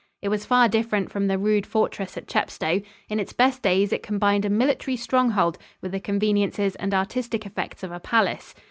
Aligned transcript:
It 0.23 0.29
was 0.29 0.47
far 0.47 0.67
different 0.67 1.11
from 1.11 1.27
the 1.27 1.37
rude 1.37 1.67
fortress 1.67 2.17
at 2.17 2.27
Chepstow. 2.27 2.81
In 3.07 3.19
its 3.19 3.33
best 3.33 3.61
days 3.61 3.93
it 3.93 4.01
combined 4.01 4.45
a 4.45 4.49
military 4.49 4.97
stronghold 4.97 5.59
with 5.79 5.91
the 5.91 5.99
conveniences 5.99 6.75
and 6.77 6.91
artistic 6.91 7.45
effects 7.45 7.83
of 7.83 7.91
a 7.91 7.99
palace. 7.99 8.55